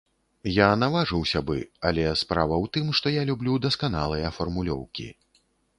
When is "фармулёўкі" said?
4.41-5.07